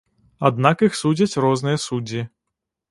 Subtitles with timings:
[0.49, 2.29] Аднак іх судзяць розныя суддзі.